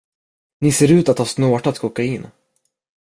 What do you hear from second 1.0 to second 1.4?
att ha